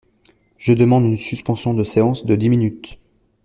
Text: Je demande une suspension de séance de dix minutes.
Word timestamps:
Je 0.57 0.73
demande 0.73 1.05
une 1.05 1.15
suspension 1.15 1.75
de 1.75 1.83
séance 1.83 2.25
de 2.25 2.35
dix 2.35 2.49
minutes. 2.49 2.97